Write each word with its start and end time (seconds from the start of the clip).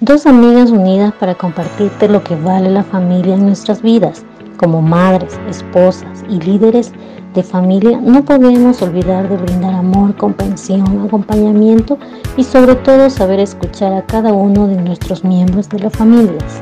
Dos 0.00 0.26
amigas 0.26 0.72
unidas 0.72 1.14
para 1.14 1.34
compartirte 1.34 2.06
lo 2.06 2.22
que 2.22 2.36
vale 2.36 2.68
la 2.68 2.84
familia 2.84 3.34
en 3.34 3.46
nuestras 3.46 3.80
vidas. 3.80 4.26
Como 4.58 4.82
madres, 4.82 5.40
esposas 5.48 6.22
y 6.28 6.38
líderes 6.38 6.92
de 7.32 7.42
familia 7.42 7.98
no 7.98 8.22
podemos 8.22 8.82
olvidar 8.82 9.26
de 9.26 9.38
brindar 9.38 9.72
amor, 9.72 10.14
comprensión, 10.16 11.06
acompañamiento 11.06 11.98
y 12.36 12.44
sobre 12.44 12.74
todo 12.74 13.08
saber 13.08 13.40
escuchar 13.40 13.94
a 13.94 14.04
cada 14.04 14.34
uno 14.34 14.68
de 14.68 14.76
nuestros 14.76 15.24
miembros 15.24 15.66
de 15.70 15.78
las 15.78 15.96
familias. 15.96 16.60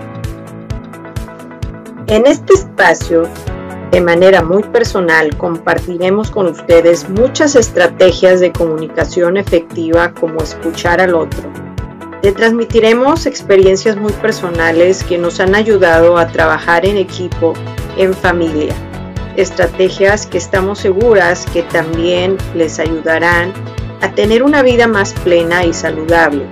En 2.07 2.29
este 2.29 2.55
espacio, 2.55 3.25
de 3.91 4.01
manera 4.01 4.45
muy 4.45 4.63
personal, 4.63 5.37
compartiremos 5.37 6.31
con 6.31 6.47
ustedes 6.47 7.11
muchas 7.11 7.57
estrategias 7.57 8.39
de 8.39 8.53
comunicación 8.53 9.37
efectiva 9.39 10.15
como 10.15 10.39
escuchar 10.39 11.01
al 11.01 11.17
otro 11.17 11.64
le 12.25 12.33
transmitiremos 12.33 13.27
experiencias 13.27 13.99
muy 13.99 14.11
personales 14.15 15.05
que 15.05 15.19
nos 15.19 15.41
han 15.41 15.55
ayudado 15.55 16.17
a 16.17 16.27
trabajar 16.27 16.87
en 16.87 16.97
equipo, 16.97 17.53
en 17.99 18.15
familia. 18.15 18.75
Estrategias 19.37 20.27
que 20.27 20.39
estamos 20.39 20.79
seguras 20.79 21.45
que 21.53 21.63
también 21.65 22.39
les 22.55 22.79
ayudarán 22.79 23.53
a 24.01 24.11
tener 24.13 24.43
una 24.43 24.63
vida 24.63 24.89
más 24.89 25.13
plena 25.23 25.67
y 25.67 25.75
saludable, 25.75 26.47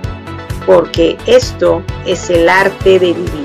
porque 0.67 1.17
esto 1.25 1.81
es 2.05 2.29
el 2.29 2.49
arte 2.49 2.99
de 2.99 3.13
vivir. 3.13 3.42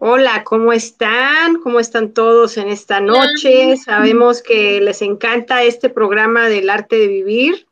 Hola, 0.00 0.44
¿cómo 0.44 0.72
están? 0.72 1.56
¿Cómo 1.60 1.80
están 1.80 2.12
todos 2.12 2.56
en 2.56 2.68
esta 2.68 3.00
noche? 3.00 3.76
Sabemos 3.76 4.42
que 4.42 4.80
les 4.80 5.02
encanta 5.02 5.64
este 5.64 5.88
programa 5.88 6.46
del 6.48 6.70
arte 6.70 6.94
de 6.94 7.08
vivir. 7.08 7.66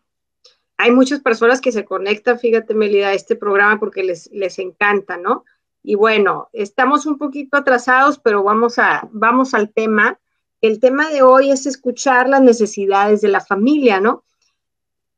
Hay 0.76 0.90
muchas 0.90 1.20
personas 1.20 1.60
que 1.60 1.70
se 1.70 1.84
conectan, 1.84 2.40
fíjate, 2.40 2.74
Melida, 2.74 3.10
a 3.10 3.14
este 3.14 3.36
programa 3.36 3.78
porque 3.78 4.02
les, 4.02 4.28
les 4.32 4.58
encanta, 4.58 5.16
¿no? 5.16 5.44
Y 5.84 5.94
bueno, 5.94 6.48
estamos 6.52 7.06
un 7.06 7.16
poquito 7.16 7.58
atrasados, 7.58 8.18
pero 8.18 8.42
vamos, 8.42 8.80
a, 8.80 9.08
vamos 9.12 9.54
al 9.54 9.70
tema. 9.72 10.18
El 10.60 10.80
tema 10.80 11.08
de 11.10 11.22
hoy 11.22 11.52
es 11.52 11.64
escuchar 11.64 12.28
las 12.28 12.42
necesidades 12.42 13.20
de 13.20 13.28
la 13.28 13.40
familia, 13.40 14.00
¿no? 14.00 14.24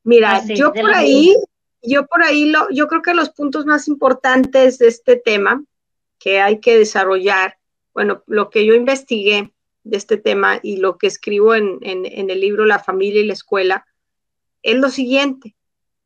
Mira, 0.05 0.43
ah, 0.43 0.45
yo 0.47 0.75
por 0.75 0.95
ahí, 0.95 1.35
yo 1.81 2.05
por 2.05 2.23
ahí, 2.23 2.51
lo, 2.51 2.69
yo 2.69 2.87
creo 2.87 3.01
que 3.01 3.15
los 3.15 3.31
puntos 3.31 3.65
más 3.65 3.89
importantes 3.89 4.77
de 4.77 4.89
este 4.89 5.17
tema 5.17 5.65
que 6.19 6.41
hay 6.41 6.61
que 6.61 6.77
desarrollar, 6.77 7.59
bueno, 7.95 8.23
lo 8.27 8.51
que 8.51 8.65
yo 8.67 8.75
investigué 8.75 9.53
de 9.85 9.97
este 9.97 10.17
tema 10.17 10.61
y 10.63 10.77
lo 10.77 10.99
que 10.99 11.07
escribo 11.07 11.55
en, 11.55 11.81
el 11.83 12.41
libro 12.41 12.67
La 12.67 12.79
familia 12.79 13.21
y 13.21 13.27
la 13.27 13.33
escuela, 13.33 13.87
es 14.63 14.77
lo 14.77 14.91
siguiente, 14.91 15.57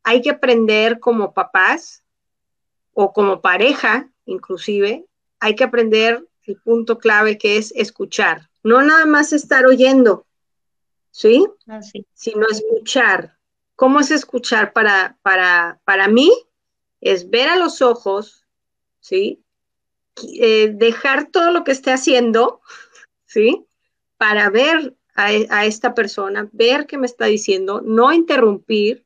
hay 0.03 0.21
que 0.21 0.29
aprender 0.29 0.99
como 0.99 1.33
papás 1.33 2.03
o 2.93 3.11
como 3.13 3.41
pareja, 3.41 4.09
inclusive, 4.25 5.05
hay 5.39 5.55
que 5.55 5.63
aprender 5.63 6.25
el 6.43 6.57
punto 6.57 6.97
clave 6.99 7.37
que 7.37 7.57
es 7.57 7.73
escuchar, 7.75 8.49
no 8.63 8.81
nada 8.81 9.05
más 9.05 9.33
estar 9.33 9.65
oyendo, 9.65 10.25
¿sí? 11.11 11.45
Ah, 11.67 11.81
Sino 12.13 12.47
escuchar. 12.47 13.37
¿Cómo 13.75 13.99
es 13.99 14.11
escuchar 14.11 14.73
para, 14.73 15.17
para, 15.21 15.79
para 15.83 16.07
mí? 16.07 16.31
Es 17.01 17.29
ver 17.29 17.49
a 17.49 17.57
los 17.57 17.81
ojos, 17.81 18.45
¿sí? 18.99 19.42
Eh, 20.21 20.71
dejar 20.73 21.29
todo 21.31 21.51
lo 21.51 21.63
que 21.63 21.71
esté 21.71 21.91
haciendo, 21.91 22.61
¿sí? 23.25 23.65
Para 24.17 24.49
ver 24.49 24.95
a, 25.15 25.65
esta 25.65 25.93
persona, 25.93 26.49
ver 26.51 26.87
qué 26.87 26.97
me 26.97 27.05
está 27.05 27.25
diciendo, 27.25 27.81
no 27.83 28.13
interrumpir 28.13 29.05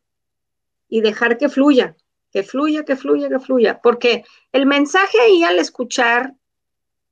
y 0.89 1.01
dejar 1.01 1.37
que 1.37 1.49
fluya, 1.49 1.95
que 2.31 2.43
fluya, 2.43 2.83
que 2.83 2.95
fluya, 2.95 3.29
que 3.29 3.39
fluya. 3.39 3.81
Porque 3.81 4.25
el 4.51 4.65
mensaje 4.65 5.19
ahí 5.19 5.43
al 5.43 5.59
escuchar 5.59 6.35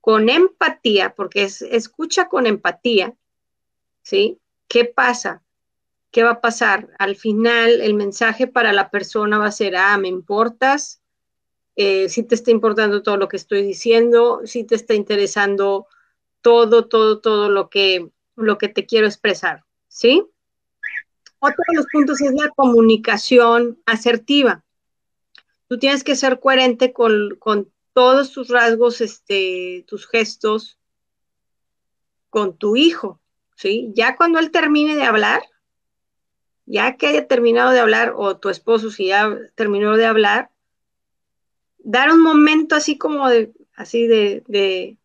con 0.02 0.30
empatía, 0.30 1.14
porque 1.16 1.44
es, 1.44 1.62
escucha 1.62 2.28
con 2.28 2.46
empatía, 2.46 3.16
¿sí? 4.02 4.40
¿Qué 4.68 4.86
pasa? 4.86 5.42
¿Qué 6.12 6.24
va 6.24 6.32
a 6.32 6.42
pasar? 6.42 6.90
Al 7.00 7.16
final 7.16 7.82
el 7.82 7.94
mensaje 7.94 8.48
para 8.48 8.72
la 8.72 8.90
persona 8.90 9.38
va 9.38 9.48
a 9.48 9.52
ser, 9.52 9.76
ah, 9.76 9.98
me 9.98 10.08
importas, 10.08 11.02
eh, 11.76 12.10
si 12.10 12.24
te 12.24 12.36
está 12.36 12.52
importando 12.52 13.04
todo 13.04 13.18
lo 13.18 13.28
que 13.28 13.38
estoy 13.38 13.62
diciendo, 13.64 14.42
si 14.46 14.64
te 14.64 14.76
está 14.76 14.94
interesando 14.94 15.88
todo, 16.42 16.88
todo, 16.88 17.20
todo 17.20 17.50
lo 17.50 17.70
que, 17.70 18.10
lo 18.36 18.58
que 18.58 18.70
te 18.70 18.86
quiero 18.86 19.08
expresar, 19.08 19.66
¿sí? 19.88 20.26
Otro 21.40 21.64
de 21.68 21.76
los 21.76 21.86
puntos 21.92 22.22
es 22.22 22.32
la 22.34 22.50
comunicación 22.50 23.80
asertiva. 23.86 24.64
Tú 25.68 25.78
tienes 25.78 26.04
que 26.04 26.16
ser 26.16 26.40
coherente 26.40 26.94
con, 26.94 27.36
con 27.40 27.72
todos 27.94 28.32
tus 28.32 28.50
rasgos, 28.50 29.02
este, 29.02 29.84
tus 29.88 30.08
gestos 30.08 30.80
con 32.30 32.58
tu 32.58 32.76
hijo, 32.76 33.20
¿sí? 33.56 33.92
Ya 33.94 34.16
cuando 34.16 34.40
él 34.40 34.52
termine 34.52 34.96
de 34.96 35.04
hablar, 35.04 35.42
ya 36.66 36.98
que 36.98 37.08
haya 37.08 37.28
terminado 37.28 37.72
de 37.72 37.80
hablar, 37.80 38.14
o 38.16 38.38
tu 38.38 38.50
esposo 38.50 38.92
si 38.92 39.08
ya 39.08 39.38
terminó 39.56 39.98
de 39.98 40.06
hablar, 40.06 40.52
dar 41.86 42.12
un 42.12 42.22
momento 42.22 42.76
así 42.76 42.98
como 42.98 43.30
de, 43.30 43.54
así 43.76 44.08
de, 44.08 44.44
de, 44.48 44.98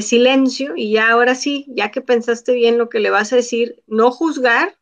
silencio 0.00 0.74
y 0.76 0.92
ya 0.92 1.10
ahora 1.10 1.34
sí, 1.34 1.66
ya 1.68 1.90
que 1.90 2.00
pensaste 2.00 2.54
bien 2.54 2.78
lo 2.78 2.88
que 2.88 3.00
le 3.00 3.10
vas 3.10 3.32
a 3.32 3.36
decir, 3.36 3.82
no 3.86 4.10
juzgar 4.10 4.76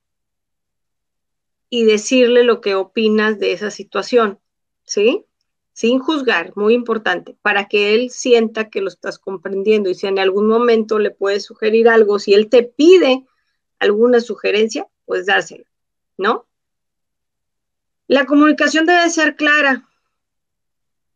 y 1.68 1.84
decirle 1.84 2.44
lo 2.44 2.60
que 2.60 2.74
opinas 2.74 3.38
de 3.38 3.52
esa 3.52 3.70
situación, 3.70 4.38
¿sí? 4.84 5.24
Sin 5.72 5.98
juzgar, 5.98 6.52
muy 6.54 6.74
importante, 6.74 7.36
para 7.40 7.66
que 7.66 7.94
él 7.94 8.10
sienta 8.10 8.68
que 8.68 8.82
lo 8.82 8.88
estás 8.88 9.18
comprendiendo 9.18 9.88
y 9.88 9.94
si 9.94 10.06
en 10.06 10.18
algún 10.18 10.46
momento 10.46 10.98
le 10.98 11.10
puedes 11.10 11.44
sugerir 11.44 11.88
algo, 11.88 12.18
si 12.18 12.34
él 12.34 12.48
te 12.48 12.62
pide 12.62 13.26
alguna 13.78 14.20
sugerencia, 14.20 14.86
pues 15.06 15.26
dársela, 15.26 15.64
¿no? 16.18 16.46
La 18.06 18.26
comunicación 18.26 18.84
debe 18.84 19.08
ser 19.08 19.36
clara, 19.36 19.88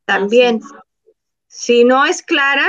también. 0.07 0.61
Si 1.49 1.85
no 1.85 2.07
es 2.07 2.23
clara 2.23 2.67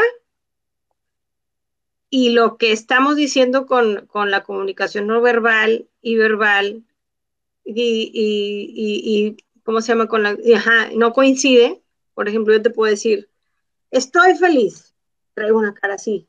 y 2.09 2.31
lo 2.31 2.57
que 2.57 2.71
estamos 2.71 3.15
diciendo 3.15 3.65
con, 3.65 4.07
la 4.29 4.43
comunicación 4.43 5.07
no 5.07 5.21
verbal 5.21 5.87
y 6.01 6.15
verbal 6.15 6.83
y, 7.63 8.11
y, 8.13 9.37
¿cómo 9.63 9.81
se 9.81 9.89
llama? 9.89 10.07
Con 10.07 10.23
la, 10.23 10.37
no 10.95 11.13
coincide. 11.13 11.81
Por 12.13 12.27
ejemplo, 12.27 12.53
yo 12.53 12.61
te 12.61 12.69
puedo 12.69 12.89
decir, 12.89 13.29
estoy 13.91 14.35
feliz. 14.35 14.95
Traigo 15.33 15.59
una 15.59 15.73
cara 15.73 15.95
así. 15.95 16.27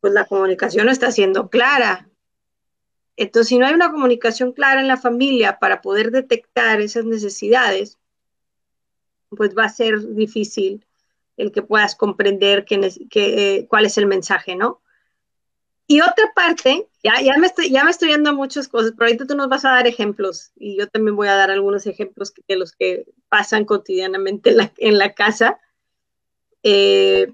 Pues 0.00 0.12
la 0.12 0.24
comunicación 0.24 0.86
no 0.86 0.92
está 0.92 1.10
siendo 1.10 1.50
clara. 1.50 2.08
Entonces, 3.16 3.48
si 3.48 3.58
no 3.58 3.66
hay 3.66 3.74
una 3.74 3.90
comunicación 3.90 4.52
clara 4.52 4.80
en 4.80 4.88
la 4.88 4.96
familia 4.96 5.58
para 5.58 5.82
poder 5.82 6.10
detectar 6.12 6.80
esas 6.80 7.04
necesidades, 7.04 7.98
pues 9.36 9.56
va 9.56 9.64
a 9.64 9.68
ser 9.68 10.14
difícil 10.14 10.84
el 11.36 11.52
que 11.52 11.62
puedas 11.62 11.94
comprender 11.94 12.64
eh, 12.68 13.66
cuál 13.68 13.86
es 13.86 13.98
el 13.98 14.06
mensaje, 14.06 14.56
¿no? 14.56 14.80
Y 15.86 16.00
otra 16.00 16.32
parte, 16.34 16.88
ya, 17.02 17.20
ya, 17.20 17.36
me 17.36 17.46
estoy, 17.46 17.70
ya 17.70 17.84
me 17.84 17.90
estoy 17.90 18.12
dando 18.12 18.32
muchas 18.32 18.68
cosas, 18.68 18.92
pero 18.96 19.06
ahorita 19.06 19.26
tú 19.26 19.34
nos 19.34 19.48
vas 19.48 19.64
a 19.64 19.72
dar 19.72 19.86
ejemplos 19.86 20.52
y 20.56 20.78
yo 20.78 20.88
también 20.88 21.16
voy 21.16 21.28
a 21.28 21.34
dar 21.34 21.50
algunos 21.50 21.86
ejemplos 21.86 22.32
de 22.46 22.56
los 22.56 22.72
que 22.72 23.06
pasan 23.28 23.64
cotidianamente 23.64 24.54
en 24.78 24.98
la, 24.98 25.12
casa. 25.14 25.58
Eh, 26.62 27.32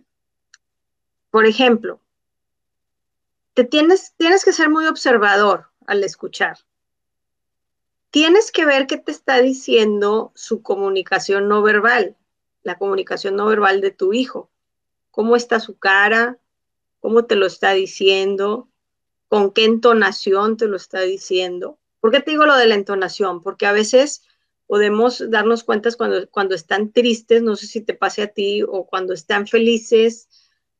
por 1.30 1.46
ejemplo, 1.46 2.00
te 3.54 3.64
tienes, 3.64 4.14
tienes 4.16 4.44
que 4.44 4.52
ser 4.52 4.70
muy 4.70 4.86
observador 4.86 5.66
al 5.86 6.02
escuchar 6.02 6.58
tienes 8.10 8.52
que 8.52 8.64
ver 8.64 8.86
qué 8.86 8.98
te 8.98 9.12
está 9.12 9.40
diciendo 9.40 10.32
su 10.34 10.62
comunicación 10.62 11.48
no 11.48 11.62
verbal, 11.62 12.16
la 12.62 12.78
comunicación 12.78 13.36
no 13.36 13.46
verbal 13.46 13.80
de 13.80 13.90
tu 13.90 14.12
hijo. 14.12 14.50
¿Cómo 15.10 15.36
está 15.36 15.60
su 15.60 15.78
cara? 15.78 16.38
¿Cómo 17.00 17.24
te 17.24 17.36
lo 17.36 17.46
está 17.46 17.72
diciendo? 17.72 18.68
¿Con 19.28 19.52
qué 19.52 19.64
entonación 19.64 20.56
te 20.56 20.66
lo 20.66 20.76
está 20.76 21.00
diciendo? 21.00 21.78
¿Por 22.00 22.10
qué 22.10 22.20
te 22.20 22.30
digo 22.30 22.46
lo 22.46 22.56
de 22.56 22.66
la 22.66 22.74
entonación? 22.74 23.42
Porque 23.42 23.66
a 23.66 23.72
veces 23.72 24.22
podemos 24.66 25.30
darnos 25.30 25.64
cuenta 25.64 25.90
cuando, 25.96 26.28
cuando 26.30 26.54
están 26.54 26.92
tristes, 26.92 27.42
no 27.42 27.56
sé 27.56 27.66
si 27.66 27.80
te 27.80 27.94
pase 27.94 28.22
a 28.22 28.28
ti, 28.28 28.62
o 28.62 28.86
cuando 28.86 29.12
están 29.12 29.46
felices, 29.46 30.28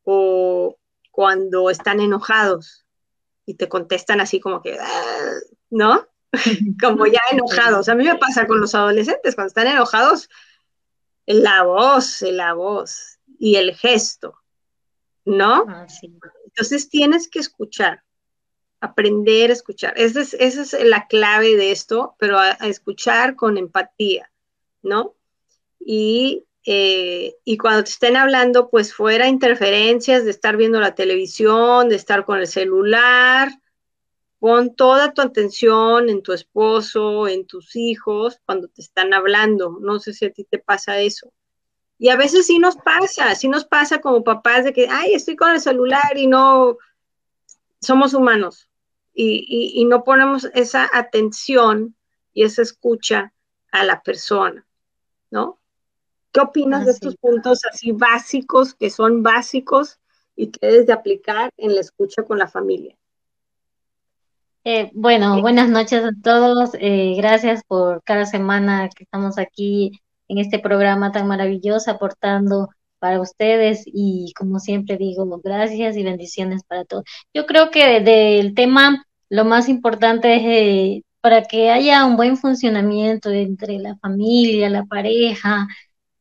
o 0.05 0.79
cuando 1.11 1.69
están 1.71 2.01
enojados 2.01 2.87
y 3.45 3.55
te 3.55 3.69
contestan 3.69 4.21
así 4.21 4.41
como 4.41 4.63
que, 4.63 4.79
ah", 4.79 5.33
¿no? 5.71 6.07
como 6.81 7.07
ya 7.07 7.21
enojados. 7.31 7.89
A 7.89 7.95
mí 7.95 8.05
me 8.05 8.17
pasa 8.17 8.47
con 8.47 8.61
los 8.61 8.75
adolescentes, 8.75 9.35
cuando 9.35 9.49
están 9.49 9.67
enojados, 9.67 10.29
la 11.27 11.63
voz, 11.63 12.23
la 12.23 12.55
voz 12.55 13.19
y 13.39 13.57
el 13.57 13.75
gesto, 13.75 14.35
¿no? 15.25 15.65
Ah, 15.69 15.87
Entonces 16.47 16.89
tienes 16.89 17.29
que 17.29 17.39
escuchar. 17.39 18.03
aprender 18.81 19.51
a 19.51 19.55
escuchar. 19.55 19.95
Esa 19.97 20.21
es, 20.21 20.35
esa 20.35 20.63
es 20.63 20.85
la 20.85 21.09
clave 21.09 21.57
de 21.57 21.73
esto, 21.73 22.15
pero 22.19 22.39
a, 22.39 22.53
escuchar 22.53 23.35
con 23.35 23.59
empatía, 23.59 24.31
¿no? 24.83 25.17
Y, 25.81 26.45
eh, 26.65 27.35
y, 27.45 27.57
cuando 27.59 27.83
te 27.83 27.91
estén 27.91 28.17
hablando, 28.17 28.71
pues 28.71 28.95
fuera 28.95 29.27
interferencias 29.27 30.25
de 30.25 30.31
estar 30.31 30.57
viendo 30.57 30.81
la 30.81 30.95
televisión, 30.95 31.89
de 31.89 31.97
estar 31.97 32.25
con 32.25 32.39
el 32.39 32.47
celular, 32.47 33.51
pon 34.39 34.75
toda 34.75 35.13
tu 35.13 35.23
atención 35.23 36.09
en 36.09 36.23
tu 36.23 36.33
esposo, 36.33 37.29
en 37.29 37.47
tus 37.47 37.77
hijos, 37.77 38.41
cuando 38.45 38.69
te 38.69 38.83
están 38.83 39.15
hablando. 39.15 39.79
No 39.81 39.99
sé 39.99 40.13
si 40.13 40.27
a 40.27 40.33
ti 40.33 40.45
te 40.45 40.59
pasa 40.59 40.99
eso. 41.01 41.33
Y 41.99 42.11
a 42.11 42.17
veces 42.17 42.47
sí 42.47 42.59
nos 42.59 42.77
pasa, 42.77 43.35
sí 43.35 43.49
nos 43.49 43.65
pasa 43.65 44.01
como 44.01 44.23
papás 44.23 44.65
de 44.65 44.73
que, 44.73 44.89
ay, 44.89 45.15
estoy 45.15 45.35
con 45.35 45.51
el 45.51 45.61
celular 45.61 46.17
y 46.17 46.29
no, 46.29 46.79
somos 47.81 48.15
humanos 48.15 48.69
y, 49.15 49.85
no 49.87 50.05
ponemos 50.05 50.45
esa 50.55 50.89
atención 50.93 51.97
y 52.33 52.45
esa 52.45 52.63
escucha 52.63 53.33
a 53.73 53.85
la 53.85 54.03
persona, 54.03 54.65
¿no? 55.31 55.59
¿Qué 56.31 56.41
opinas 56.41 56.85
de 56.85 56.93
estos 56.93 57.17
puntos 57.17 57.65
así 57.65 57.91
básicos, 57.91 58.75
que 58.75 58.91
son 58.91 59.23
básicos 59.23 59.99
y 60.37 60.49
que 60.49 60.65
debes 60.65 60.87
de 60.87 60.93
aplicar 60.93 61.51
en 61.57 61.75
la 61.75 61.81
escucha 61.81 62.23
con 62.23 62.39
la 62.39 62.47
familia? 62.47 62.97
Eh, 64.71 64.91
bueno, 64.93 65.41
buenas 65.41 65.71
noches 65.71 66.05
a 66.05 66.11
todos. 66.23 66.73
Eh, 66.79 67.15
gracias 67.17 67.63
por 67.67 68.03
cada 68.05 68.27
semana 68.27 68.91
que 68.95 69.05
estamos 69.05 69.39
aquí 69.39 69.99
en 70.29 70.37
este 70.37 70.59
programa 70.59 71.11
tan 71.11 71.27
maravilloso, 71.27 71.91
aportando 71.91 72.69
para 72.99 73.19
ustedes 73.19 73.85
y 73.87 74.35
como 74.37 74.59
siempre 74.61 74.99
digo, 74.99 75.41
gracias 75.43 75.97
y 75.97 76.03
bendiciones 76.03 76.65
para 76.65 76.85
todos. 76.85 77.05
Yo 77.33 77.47
creo 77.47 77.71
que 77.71 78.01
del 78.01 78.55
tema 78.55 79.07
lo 79.31 79.47
más 79.47 79.71
importante 79.71 80.37
es 80.37 80.43
eh, 80.45 81.03
para 81.23 81.45
que 81.45 81.71
haya 81.71 82.05
un 82.05 82.17
buen 82.17 82.37
funcionamiento 82.37 83.31
entre 83.31 83.79
la 83.79 83.97
familia, 83.97 84.69
la 84.69 84.85
pareja, 84.85 85.67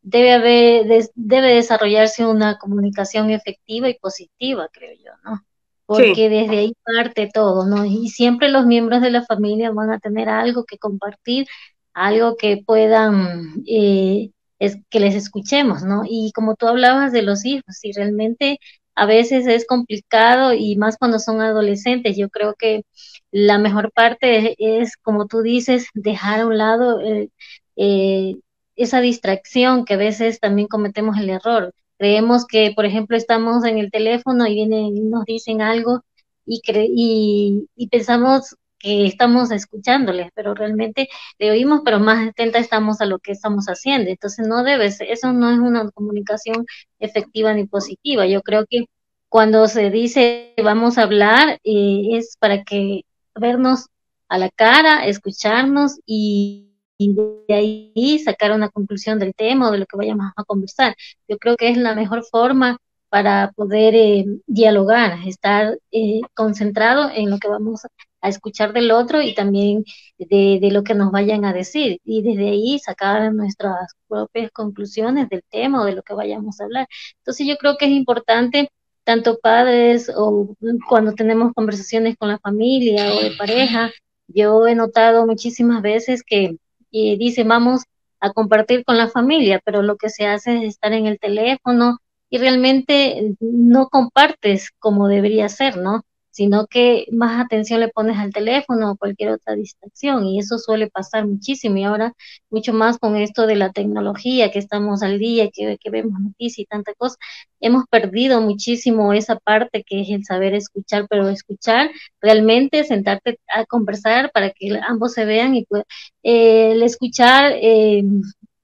debe 0.02 0.32
haber, 0.32 0.86
debe 1.16 1.56
desarrollarse 1.56 2.26
una 2.26 2.58
comunicación 2.58 3.30
efectiva 3.30 3.90
y 3.90 4.00
positiva, 4.00 4.70
creo 4.72 4.94
yo, 5.04 5.12
¿no? 5.26 5.42
Porque 5.88 6.30
desde 6.30 6.58
ahí 6.60 6.74
parte 6.84 7.30
todo, 7.34 7.66
¿no? 7.66 7.86
Y 7.86 8.10
siempre 8.10 8.50
los 8.50 8.66
miembros 8.66 9.02
de 9.02 9.10
la 9.12 9.26
familia 9.26 9.72
van 9.72 9.92
a 9.92 10.00
tener 10.00 10.30
algo 10.30 10.66
que 10.66 10.78
compartir, 10.78 11.48
algo 11.94 12.38
que 12.38 12.62
puedan 12.66 13.64
eh, 13.68 14.32
es 14.60 14.78
que 14.90 15.00
les 15.00 15.16
escuchemos, 15.16 15.84
¿no? 15.84 16.04
Y 16.08 16.32
como 16.34 16.56
tú 16.56 16.68
hablabas 16.68 17.12
de 17.12 17.22
los 17.24 17.46
hijos, 17.46 17.64
si 17.80 17.92
realmente 17.94 18.60
a 18.96 19.06
veces 19.06 19.48
es 19.48 19.66
complicado 19.68 20.54
y 20.54 20.76
más 20.76 20.98
cuando 20.98 21.20
son 21.20 21.42
adolescentes, 21.42 22.18
yo 22.18 22.30
creo 22.30 22.56
que 22.56 22.84
la 23.32 23.60
mejor 23.60 23.92
parte 23.94 24.56
es, 24.58 24.98
como 24.98 25.28
tú 25.28 25.42
dices, 25.42 25.88
dejar 25.94 26.42
a 26.42 26.48
un 26.48 26.58
lado 26.58 27.02
eh, 27.02 27.30
eh, 27.76 28.36
esa 28.76 29.02
distracción 29.02 29.86
que 29.86 29.96
a 29.96 29.98
veces 29.98 30.40
también 30.40 30.68
cometemos 30.68 31.18
el 31.20 31.30
error. 31.30 31.74
Creemos 31.98 32.46
que, 32.46 32.72
por 32.76 32.86
ejemplo, 32.86 33.18
estamos 33.18 33.66
en 33.66 33.78
el 33.78 33.92
teléfono 33.92 34.48
y 34.48 34.56
vienen 34.56 35.10
nos 35.10 35.26
dicen 35.26 35.62
algo 35.62 36.02
y, 36.46 36.62
y, 36.68 37.68
y 37.76 37.88
pensamos 37.90 38.56
que 38.80 39.08
estamos 39.08 39.52
escuchándoles, 39.52 40.30
pero 40.36 40.54
realmente 40.54 41.10
le 41.40 41.52
oímos, 41.52 41.82
pero 41.84 42.00
más 42.00 42.28
atenta 42.30 42.60
estamos 42.60 43.02
a 43.02 43.06
lo 43.06 43.20
que 43.20 43.32
estamos 43.32 43.66
haciendo. 43.66 44.10
Entonces 44.10 44.48
no 44.48 44.64
debe 44.64 44.92
ser, 44.92 45.10
eso 45.10 45.34
no 45.34 45.50
es 45.52 45.60
una 45.60 45.90
comunicación 45.92 46.66
efectiva 47.00 47.54
ni 47.54 47.66
positiva. 47.66 48.28
Yo 48.28 48.42
creo 48.42 48.66
que 48.70 48.86
cuando 49.30 49.68
se 49.68 49.90
dice 49.90 50.54
vamos 50.64 50.98
a 50.98 51.04
hablar, 51.04 51.60
eh, 51.64 52.18
es 52.18 52.38
para 52.40 52.64
que 52.64 53.02
vernos 53.36 53.88
a 54.30 54.38
la 54.38 54.50
cara, 54.50 55.06
escucharnos 55.06 56.00
y, 56.06 56.67
y, 56.98 57.16
de 57.48 57.54
ahí 57.54 58.20
sacar 58.20 58.52
una 58.52 58.70
conclusión 58.70 59.20
del 59.20 59.34
tema 59.36 59.70
o 59.70 59.72
de 59.72 59.80
lo 59.80 59.86
que 59.86 59.98
vayamos 59.98 60.32
a 60.36 60.44
conversar. 60.44 60.96
Yo 61.28 61.38
creo 61.38 61.58
que 61.58 61.70
es 61.70 61.78
la 61.78 61.96
mejor 61.96 62.24
forma 62.24 62.78
para 63.10 63.52
poder 63.56 63.96
eh, 63.96 64.26
dialogar, 64.48 65.20
estar 65.26 65.78
eh, 65.92 66.22
concentrado 66.34 67.10
en 67.14 67.30
lo 67.30 67.38
que 67.40 67.48
vamos 67.48 67.86
a 68.22 68.30
escuchar 68.30 68.74
del 68.74 68.92
otro 68.92 69.22
y 69.22 69.34
también 69.34 69.86
de, 70.18 70.60
de, 70.62 70.72
lo 70.72 70.84
que 70.84 70.96
nos 70.96 71.12
vayan 71.12 71.46
a 71.46 71.54
decir 71.54 72.00
y 72.04 72.22
desde 72.22 72.50
ahí 72.50 72.80
sacar 72.80 73.34
nuestras 73.34 73.94
propias 74.08 74.52
conclusiones 74.52 75.30
del 75.30 75.44
tema 75.50 75.82
o 75.82 75.86
de 75.86 75.94
lo 75.94 76.04
que 76.04 76.14
vayamos 76.14 76.60
a 76.60 76.66
hablar. 76.66 76.88
Entonces 77.20 77.48
yo 77.48 77.58
creo 77.58 77.78
que 77.78 77.86
es 77.86 77.92
importante 77.92 78.70
tanto 79.08 79.40
padres 79.40 80.12
o 80.14 80.54
cuando 80.90 81.14
tenemos 81.14 81.54
conversaciones 81.54 82.18
con 82.18 82.28
la 82.28 82.40
familia 82.40 83.14
o 83.14 83.22
de 83.22 83.32
pareja, 83.38 83.90
yo 84.28 84.68
he 84.68 84.76
notado 84.76 85.26
muchísimas 85.26 85.82
veces 85.82 86.24
que 86.24 86.58
eh, 86.92 87.18
dicen 87.18 87.48
vamos 87.48 87.84
a 88.20 88.32
compartir 88.32 88.84
con 88.86 88.98
la 88.98 89.10
familia, 89.10 89.62
pero 89.64 89.82
lo 89.82 89.98
que 89.98 90.10
se 90.10 90.26
hace 90.26 90.58
es 90.58 90.64
estar 90.64 90.94
en 90.94 91.06
el 91.06 91.20
teléfono 91.20 92.00
y 92.30 92.38
realmente 92.40 93.36
no 93.40 93.88
compartes 93.88 94.72
como 94.80 95.08
debería 95.08 95.50
ser, 95.50 95.78
¿no? 95.78 96.04
Sino 96.38 96.68
que 96.68 97.08
más 97.12 97.44
atención 97.44 97.80
le 97.80 97.88
pones 97.90 98.20
al 98.20 98.32
teléfono 98.32 98.92
o 98.92 98.96
cualquier 98.96 99.32
otra 99.32 99.56
distracción 99.56 100.24
y 100.28 100.38
eso 100.38 100.60
suele 100.60 100.88
pasar 100.88 101.26
muchísimo 101.26 101.78
y 101.78 101.84
ahora 101.84 102.14
mucho 102.52 102.74
más 102.74 103.00
con 103.00 103.16
esto 103.16 103.48
de 103.48 103.56
la 103.56 103.72
tecnología 103.72 104.52
que 104.52 104.60
estamos 104.60 105.02
al 105.02 105.18
día, 105.18 105.50
que, 105.52 105.78
que 105.80 105.90
vemos 105.90 106.20
noticias 106.22 106.60
y 106.60 106.66
tanta 106.66 106.94
cosa, 106.94 107.18
hemos 107.60 107.86
perdido 107.90 108.40
muchísimo 108.40 109.14
esa 109.14 109.40
parte 109.40 109.84
que 109.84 110.02
es 110.02 110.10
el 110.12 110.26
saber 110.26 110.54
escuchar, 110.54 111.08
pero 111.10 111.28
escuchar 111.28 111.90
realmente, 112.22 112.84
sentarte 112.84 113.40
a 113.48 113.66
conversar 113.66 114.32
para 114.32 114.52
que 114.52 114.80
ambos 114.88 115.14
se 115.14 115.26
vean 115.26 115.56
y 115.56 115.66
pues, 115.66 115.86
el 116.22 116.84
escuchar, 116.84 117.54
eh, 117.56 118.04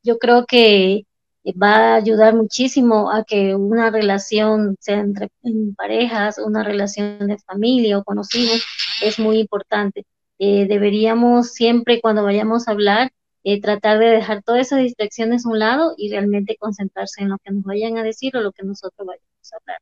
yo 0.04 0.20
creo 0.20 0.46
que 0.46 1.06
va 1.52 1.94
a 1.94 1.96
ayudar 1.96 2.36
muchísimo 2.36 3.12
a 3.12 3.24
que 3.24 3.56
una 3.56 3.90
relación 3.92 4.76
sea 4.80 5.00
entre 5.00 5.30
parejas, 5.78 6.38
una 6.40 6.64
relación 6.64 7.28
de 7.28 7.38
familia 7.40 7.98
o 7.98 8.04
conocidos, 8.04 8.64
es 9.02 9.20
muy 9.20 9.40
importante. 9.40 10.06
Eh, 10.40 10.68
deberíamos 10.68 11.52
siempre 11.54 12.02
cuando 12.02 12.24
vayamos 12.24 12.68
a 12.68 12.72
hablar 12.72 13.12
eh, 13.44 13.60
tratar 13.62 14.00
de 14.00 14.06
dejar 14.08 14.42
todas 14.44 14.62
esas 14.68 14.80
distracciones 14.80 15.46
a 15.46 15.50
un 15.50 15.60
lado 15.60 15.94
y 15.98 16.10
realmente 16.10 16.56
concentrarse 16.58 17.22
en 17.22 17.30
lo 17.30 17.38
que 17.40 17.52
nos 17.52 17.64
vayan 17.64 17.98
a 17.98 18.04
decir 18.04 18.36
o 18.38 18.42
lo 18.42 18.54
que 18.54 18.64
nosotros 18.64 19.06
vayamos 19.06 19.54
a 19.54 19.58
hablar. 19.58 19.80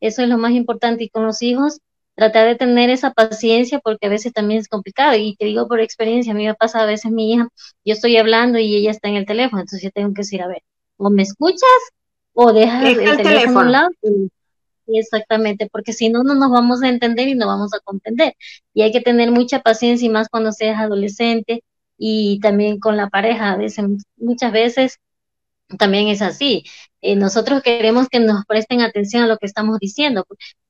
Eso 0.00 0.22
es 0.22 0.28
lo 0.28 0.38
más 0.38 0.52
importante 0.52 1.04
y 1.04 1.08
con 1.08 1.24
los 1.24 1.42
hijos 1.42 1.80
tratar 2.14 2.48
de 2.48 2.56
tener 2.56 2.90
esa 2.90 3.12
paciencia 3.12 3.78
porque 3.80 4.06
a 4.06 4.10
veces 4.10 4.32
también 4.32 4.60
es 4.60 4.68
complicado 4.68 5.16
y 5.16 5.36
te 5.36 5.46
digo 5.46 5.68
por 5.68 5.80
experiencia, 5.80 6.32
a 6.32 6.36
mí 6.36 6.46
me 6.46 6.54
pasa 6.54 6.82
a 6.82 6.86
veces 6.86 7.12
mi 7.12 7.32
hija, 7.32 7.48
yo 7.84 7.94
estoy 7.94 8.16
hablando 8.18 8.58
y 8.58 8.76
ella 8.76 8.90
está 8.90 9.08
en 9.08 9.16
el 9.16 9.26
teléfono, 9.26 9.62
entonces 9.62 9.82
yo 9.82 9.90
tengo 9.92 10.12
que 10.14 10.22
decir, 10.22 10.42
a 10.42 10.48
ver, 10.48 10.62
o 10.98 11.10
me 11.10 11.22
escuchas 11.22 11.80
o 12.34 12.52
dejas 12.52 12.84
el, 12.84 13.16
teléfono, 13.16 13.60
a 13.60 13.62
un 13.62 13.72
lado. 13.72 13.88
Exactamente, 14.86 15.68
porque 15.70 15.92
si 15.92 16.08
no, 16.08 16.22
no 16.22 16.34
nos 16.34 16.50
vamos 16.50 16.82
a 16.82 16.88
entender 16.88 17.28
y 17.28 17.34
no 17.34 17.46
vamos 17.46 17.74
a 17.74 17.80
comprender. 17.80 18.34
Y 18.72 18.82
hay 18.82 18.92
que 18.92 19.00
tener 19.00 19.30
mucha 19.30 19.60
paciencia 19.60 20.06
y 20.06 20.10
más 20.10 20.28
cuando 20.28 20.52
seas 20.52 20.80
adolescente 20.80 21.62
y 21.98 22.40
también 22.40 22.78
con 22.78 22.96
la 22.96 23.08
pareja. 23.08 23.52
A 23.52 23.56
veces, 23.56 23.84
muchas 24.16 24.52
veces 24.52 24.98
también 25.78 26.08
es 26.08 26.22
así. 26.22 26.64
Eh, 27.02 27.16
nosotros 27.16 27.62
queremos 27.62 28.08
que 28.08 28.20
nos 28.20 28.44
presten 28.46 28.80
atención 28.80 29.22
a 29.22 29.26
lo 29.26 29.36
que 29.38 29.46
estamos 29.46 29.78
diciendo, 29.78 30.24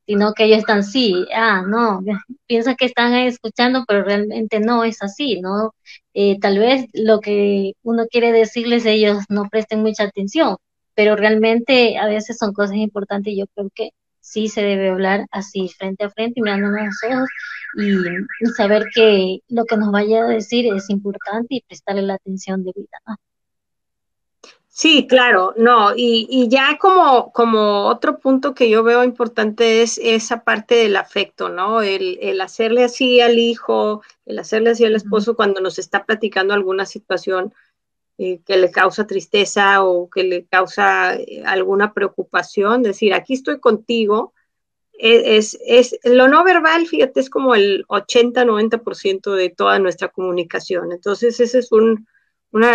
sino 0.09 0.33
que 0.33 0.45
ellos 0.45 0.61
están 0.61 0.85
sí, 0.85 1.27
ah, 1.35 1.63
no, 1.69 2.03
piensa 2.47 2.75
que 2.77 2.87
están 2.87 3.13
escuchando, 3.13 3.85
pero 3.87 4.05
realmente 4.05 4.59
no 4.59 4.83
es 4.83 5.03
así, 5.03 5.39
¿no? 5.43 5.75
Eh, 6.15 6.41
tal 6.41 6.59
vez 6.59 6.87
lo 6.95 7.21
que 7.21 7.75
uno 7.83 8.07
quiere 8.11 8.33
decirles 8.33 8.87
ellos 8.87 9.25
no 9.29 9.51
presten 9.51 9.83
mucha 9.83 10.05
atención, 10.05 10.57
pero 10.95 11.15
realmente 11.15 11.99
a 11.99 12.07
veces 12.07 12.39
son 12.39 12.55
cosas 12.55 12.77
importantes 12.77 13.35
y 13.35 13.41
yo 13.41 13.47
creo 13.55 13.69
que 13.75 13.91
sí 14.21 14.49
se 14.49 14.63
debe 14.63 14.89
hablar 14.89 15.27
así, 15.31 15.69
frente 15.69 16.05
a 16.05 16.11
frente, 16.11 16.41
mirándonos 16.41 16.87
los 16.87 17.13
ojos 17.13 17.29
y, 17.77 18.51
saber 18.57 18.87
que 18.95 19.41
lo 19.49 19.67
que 19.67 19.77
nos 19.77 19.93
vaya 19.93 20.25
a 20.25 20.29
decir 20.29 20.73
es 20.75 20.89
importante 20.89 21.57
y 21.57 21.61
prestarle 21.69 22.01
la 22.01 22.15
atención 22.15 22.65
debida, 22.65 22.99
¿no? 23.07 23.17
Sí, 24.79 25.09
claro, 25.09 25.55
no, 25.57 25.93
y, 25.97 26.29
y, 26.31 26.49
ya 26.49 26.79
como, 26.81 27.33
como 27.33 27.89
otro 27.89 28.21
punto 28.21 28.55
que 28.55 28.71
yo 28.71 28.85
veo 28.85 29.03
importante 29.03 29.83
es 29.83 29.99
esa 30.01 30.45
parte 30.45 30.77
del 30.77 30.95
afecto, 30.95 31.49
¿no? 31.49 31.83
El, 31.83 32.17
el 32.23 32.41
hacerle 32.41 32.85
así 32.85 33.21
al 33.21 33.41
hijo, 33.41 34.03
el 34.25 34.39
hacerle 34.39 34.71
así 34.71 34.85
al 34.85 34.95
esposo 34.95 35.35
cuando 35.35 35.61
nos 35.61 35.81
está 35.81 36.05
platicando 36.05 36.55
alguna 36.55 36.87
situación 36.87 37.53
eh, 38.19 38.41
que 38.47 38.57
le 38.57 38.71
causa 38.71 39.09
tristeza 39.09 39.83
o 39.83 40.09
que 40.09 40.23
le 40.23 40.45
causa 40.47 41.17
eh, 41.17 41.43
alguna 41.45 41.93
preocupación, 41.93 42.85
decir, 42.85 43.15
aquí 43.15 43.35
estoy 43.35 43.59
contigo. 43.59 44.33
E, 44.93 45.39
es, 45.39 45.59
es, 45.67 45.99
lo 46.05 46.29
no 46.29 46.45
verbal, 46.45 46.87
fíjate, 46.87 47.19
es 47.19 47.31
como 47.31 47.57
el 47.57 47.85
80-90% 47.89 49.35
de 49.35 49.51
toda 49.51 49.81
nuestra 49.81 50.07
comunicación. 50.07 50.93
Entonces, 50.93 51.41
ese 51.41 51.59
es 51.59 51.73
un, 51.73 52.07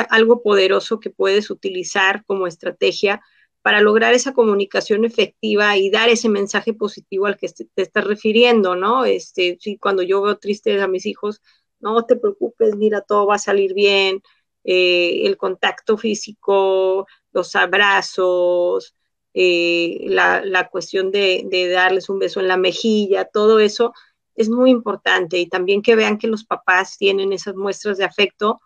algo 0.10 0.42
poderoso 0.42 1.00
que 1.00 1.10
puedes 1.10 1.50
utilizar 1.50 2.24
como 2.26 2.48
estrategia 2.48 3.22
para 3.64 3.82
lograr 3.82 4.14
esa 4.14 4.34
comunicación 4.34 5.06
efectiva 5.06 5.78
y 5.78 5.90
dar 5.90 6.10
ese 6.10 6.30
mensaje 6.30 6.74
positivo 6.74 7.26
al 7.26 7.38
que 7.38 7.48
te 7.48 7.82
estás 7.82 8.04
refiriendo, 8.04 8.76
¿no? 8.76 9.06
Este, 9.06 9.58
sí, 9.60 9.78
cuando 9.78 10.04
yo 10.04 10.22
veo 10.22 10.38
tristes 10.38 10.82
a 10.82 10.88
mis 10.88 11.06
hijos, 11.06 11.42
no 11.80 12.06
te 12.06 12.18
preocupes, 12.18 12.76
mira, 12.76 13.02
todo 13.02 13.26
va 13.26 13.36
a 13.36 13.40
salir 13.40 13.74
bien, 13.74 14.22
eh, 14.66 15.26
el 15.26 15.38
contacto 15.38 15.98
físico, 15.98 17.08
los 17.32 17.56
abrazos, 17.56 18.96
eh, 19.34 19.98
la, 20.08 20.70
cuestión 20.70 21.12
de, 21.12 21.44
de, 21.50 21.70
darles 21.70 22.10
un 22.10 22.20
beso 22.20 22.40
en 22.42 22.50
la 22.50 22.58
mejilla, 22.58 23.26
todo 23.26 23.60
eso 23.60 23.94
es 24.36 24.50
muy 24.50 24.72
importante 24.72 25.38
y 25.40 25.48
también 25.48 25.82
que 25.82 25.96
vean 25.96 26.18
que 26.18 26.28
los 26.28 26.44
papás 26.46 26.98
tienen 26.98 27.34
esas 27.34 27.56
muestras 27.56 27.98
de 27.98 28.06
afecto, 28.06 28.62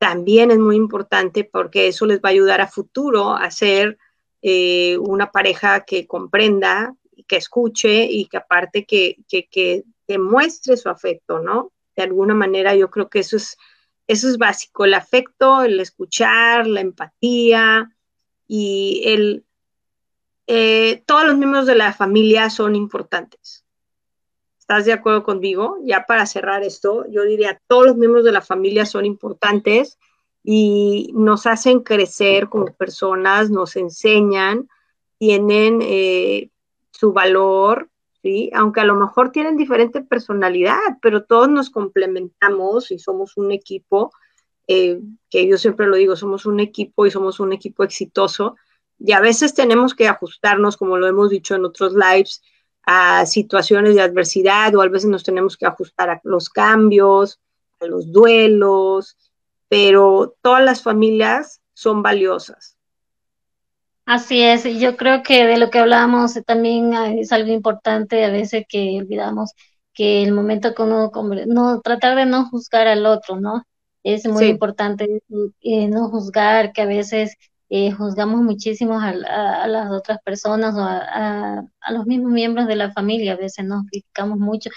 también 0.00 0.50
es 0.50 0.58
muy 0.58 0.76
importante 0.76 1.44
porque 1.44 1.86
eso 1.86 2.06
les 2.06 2.20
va 2.20 2.30
a 2.30 2.32
ayudar 2.32 2.62
a 2.62 2.66
futuro 2.66 3.34
a 3.34 3.50
ser 3.50 3.98
eh, 4.40 4.96
una 4.96 5.30
pareja 5.30 5.84
que 5.84 6.06
comprenda, 6.06 6.96
que 7.28 7.36
escuche 7.36 8.04
y 8.04 8.24
que 8.24 8.38
aparte 8.38 8.86
que, 8.86 9.18
que, 9.28 9.46
que, 9.50 9.84
muestre 10.18 10.76
su 10.78 10.88
afecto, 10.88 11.38
¿no? 11.38 11.70
De 11.94 12.02
alguna 12.02 12.34
manera 12.34 12.74
yo 12.74 12.90
creo 12.90 13.10
que 13.10 13.18
eso 13.18 13.36
es, 13.36 13.58
eso 14.08 14.28
es 14.28 14.38
básico, 14.38 14.86
el 14.86 14.94
afecto, 14.94 15.62
el 15.62 15.78
escuchar, 15.78 16.66
la 16.66 16.80
empatía 16.80 17.94
y 18.48 19.02
el... 19.04 19.44
Eh, 20.46 21.02
todos 21.06 21.26
los 21.26 21.36
miembros 21.36 21.66
de 21.66 21.76
la 21.76 21.92
familia 21.92 22.48
son 22.48 22.74
importantes. 22.74 23.59
¿Estás 24.70 24.84
de 24.84 24.92
acuerdo 24.92 25.24
conmigo? 25.24 25.78
Ya 25.82 26.06
para 26.06 26.26
cerrar 26.26 26.62
esto, 26.62 27.04
yo 27.10 27.24
diría, 27.24 27.60
todos 27.66 27.86
los 27.86 27.96
miembros 27.96 28.24
de 28.24 28.30
la 28.30 28.40
familia 28.40 28.86
son 28.86 29.04
importantes 29.04 29.98
y 30.44 31.10
nos 31.12 31.48
hacen 31.48 31.80
crecer 31.80 32.48
como 32.48 32.66
personas, 32.74 33.50
nos 33.50 33.74
enseñan, 33.74 34.68
tienen 35.18 35.80
eh, 35.82 36.50
su 36.92 37.12
valor, 37.12 37.90
¿sí? 38.22 38.52
Aunque 38.54 38.78
a 38.78 38.84
lo 38.84 38.94
mejor 38.94 39.32
tienen 39.32 39.56
diferente 39.56 40.02
personalidad, 40.02 40.78
pero 41.02 41.24
todos 41.24 41.48
nos 41.48 41.68
complementamos 41.70 42.92
y 42.92 43.00
somos 43.00 43.36
un 43.36 43.50
equipo, 43.50 44.12
eh, 44.68 45.00
que 45.30 45.48
yo 45.48 45.58
siempre 45.58 45.88
lo 45.88 45.96
digo, 45.96 46.14
somos 46.14 46.46
un 46.46 46.60
equipo 46.60 47.06
y 47.06 47.10
somos 47.10 47.40
un 47.40 47.52
equipo 47.52 47.82
exitoso. 47.82 48.54
Y 49.00 49.14
a 49.14 49.20
veces 49.20 49.52
tenemos 49.52 49.96
que 49.96 50.06
ajustarnos, 50.06 50.76
como 50.76 50.96
lo 50.96 51.08
hemos 51.08 51.28
dicho 51.28 51.56
en 51.56 51.64
otros 51.64 51.92
lives, 51.94 52.40
a 52.84 53.26
situaciones 53.26 53.94
de 53.94 54.02
adversidad 54.02 54.74
o 54.74 54.82
a 54.82 54.88
veces 54.88 55.10
nos 55.10 55.22
tenemos 55.22 55.56
que 55.56 55.66
ajustar 55.66 56.10
a 56.10 56.20
los 56.24 56.48
cambios, 56.48 57.38
a 57.80 57.86
los 57.86 58.10
duelos, 58.12 59.16
pero 59.68 60.34
todas 60.42 60.64
las 60.64 60.82
familias 60.82 61.60
son 61.72 62.02
valiosas. 62.02 62.76
Así 64.06 64.42
es, 64.42 64.64
yo 64.64 64.96
creo 64.96 65.22
que 65.22 65.46
de 65.46 65.56
lo 65.56 65.70
que 65.70 65.78
hablábamos 65.78 66.34
también 66.44 66.92
es 66.94 67.30
algo 67.30 67.52
importante 67.52 68.24
a 68.24 68.30
veces 68.30 68.64
que 68.68 68.98
olvidamos 68.98 69.52
que 69.92 70.22
el 70.22 70.32
momento 70.32 70.74
que 70.74 70.82
uno, 70.82 71.12
no, 71.46 71.80
tratar 71.80 72.16
de 72.16 72.26
no 72.26 72.48
juzgar 72.48 72.88
al 72.88 73.06
otro, 73.06 73.40
¿no? 73.40 73.64
Es 74.02 74.26
muy 74.26 74.46
importante 74.46 75.22
eh, 75.60 75.88
no 75.88 76.08
juzgar, 76.08 76.72
que 76.72 76.82
a 76.82 76.86
veces 76.86 77.36
eh, 77.70 77.92
juzgamos 77.92 78.42
muchísimo 78.42 79.00
a, 79.00 79.12
las 79.68 79.90
otras 79.92 80.18
personas 80.24 80.74
o 80.76 80.80
a, 80.82 81.64
los 81.92 82.06
mismos 82.06 82.32
miembros 82.32 82.66
de 82.66 82.76
la 82.76 82.92
familia, 82.92 83.34
a 83.34 83.36
veces 83.36 83.64
nos 83.64 83.86
criticamos 83.86 84.38
mucho 84.38 84.70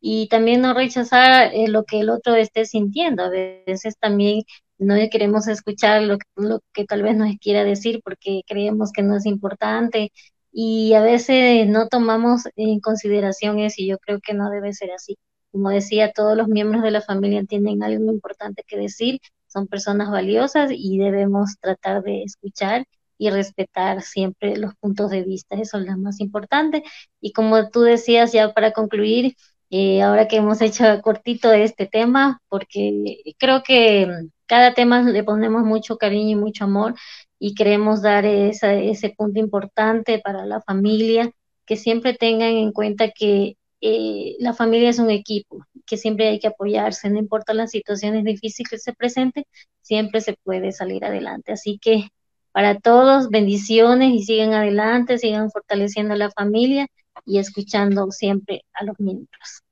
y 0.00 0.28
también 0.28 0.60
no 0.62 0.74
rechazar 0.74 1.52
eh, 1.54 1.68
lo 1.68 1.84
que 1.84 2.00
el 2.00 2.10
otro 2.10 2.34
esté 2.34 2.64
sintiendo. 2.66 3.24
A 3.24 3.30
veces 3.30 3.96
también 3.98 4.42
no 4.78 4.94
queremos 5.10 5.46
escuchar 5.48 6.02
lo, 6.02 6.18
lo, 6.36 6.60
que 6.72 6.84
tal 6.86 7.02
vez 7.02 7.16
nos 7.16 7.30
quiera 7.40 7.64
decir 7.64 8.00
porque 8.04 8.42
creemos 8.46 8.92
que 8.92 9.02
no 9.02 9.16
es 9.16 9.26
importante 9.26 10.12
y 10.52 10.94
a 10.94 11.02
veces 11.02 11.68
no 11.68 11.88
tomamos 11.88 12.42
en 12.56 12.80
consideración 12.80 13.58
eso 13.60 13.76
y 13.78 13.88
yo 13.88 13.98
creo 13.98 14.20
que 14.20 14.34
no 14.34 14.50
debe 14.50 14.72
ser 14.72 14.90
así. 14.92 15.18
Como 15.52 15.70
decía, 15.70 16.12
todos 16.12 16.36
los 16.36 16.48
miembros 16.48 16.82
de 16.82 16.90
la 16.92 17.02
familia 17.02 17.44
tienen 17.44 17.82
algo 17.82 18.10
importante 18.12 18.64
que 18.66 18.76
decir, 18.76 19.20
son 19.52 19.66
personas 19.66 20.10
valiosas 20.10 20.70
y 20.72 20.98
debemos 20.98 21.56
tratar 21.60 22.02
de 22.02 22.22
escuchar 22.24 22.84
y 23.18 23.30
respetar 23.30 24.02
siempre 24.02 24.56
los 24.56 24.74
puntos 24.76 25.10
de 25.10 25.22
vista, 25.22 25.56
eso 25.56 25.78
es 25.78 25.86
lo 25.86 25.98
más 25.98 26.20
importante. 26.20 26.82
Y 27.20 27.32
como 27.32 27.68
tú 27.70 27.82
decías, 27.82 28.32
ya 28.32 28.54
para 28.54 28.72
concluir, 28.72 29.36
eh, 29.70 30.02
ahora 30.02 30.26
que 30.28 30.36
hemos 30.36 30.60
hecho 30.62 30.84
cortito 31.02 31.52
este 31.52 31.86
tema, 31.86 32.40
porque 32.48 33.34
creo 33.38 33.62
que 33.62 34.08
cada 34.46 34.74
tema 34.74 35.02
le 35.02 35.22
ponemos 35.24 35.64
mucho 35.64 35.96
cariño 35.98 36.30
y 36.30 36.40
mucho 36.40 36.64
amor 36.64 36.94
y 37.38 37.54
queremos 37.54 38.02
dar 38.02 38.24
ese 38.26 39.10
punto 39.16 39.38
importante 39.38 40.18
para 40.18 40.44
la 40.46 40.60
familia, 40.60 41.30
que 41.66 41.76
siempre 41.76 42.14
tengan 42.14 42.50
en 42.50 42.72
cuenta 42.72 43.10
que 43.10 43.56
eh, 43.80 44.36
la 44.40 44.52
familia 44.54 44.90
es 44.90 44.98
un 44.98 45.10
equipo, 45.10 45.64
que 45.90 45.96
siempre 45.96 46.28
hay 46.28 46.38
que 46.38 46.46
apoyarse, 46.46 47.10
no 47.10 47.18
importa 47.18 47.52
las 47.52 47.72
situaciones 47.72 48.22
difíciles 48.24 48.70
que 48.70 48.78
se 48.78 48.92
presenten, 48.92 49.42
siempre 49.82 50.20
se 50.20 50.36
puede 50.44 50.70
salir 50.70 51.04
adelante. 51.04 51.50
Así 51.50 51.80
que 51.82 52.10
para 52.52 52.78
todos, 52.78 53.28
bendiciones 53.28 54.12
y 54.12 54.22
sigan 54.22 54.54
adelante, 54.54 55.18
sigan 55.18 55.50
fortaleciendo 55.50 56.14
la 56.14 56.30
familia 56.30 56.86
y 57.26 57.38
escuchando 57.40 58.08
siempre 58.12 58.64
a 58.72 58.84
los 58.84 59.00
miembros. 59.00 59.62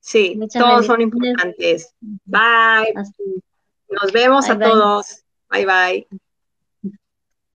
Sí, 0.00 0.36
todos 0.52 0.86
son 0.86 1.00
importantes. 1.00 1.94
Bye. 2.24 2.92
Nos 3.88 4.12
vemos 4.12 4.50
a 4.50 4.58
todos. 4.58 5.22
Bye 5.48 5.64
bye. 5.64 6.20